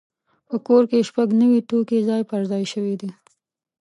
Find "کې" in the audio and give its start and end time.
0.89-1.07